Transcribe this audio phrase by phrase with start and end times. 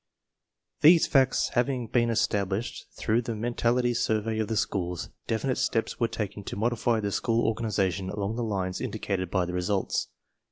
[0.79, 6.07] These facts having been established through the mentality survey of the schools, definite steps were
[6.07, 10.07] taken to modify the school organization along the lines indicated by the results.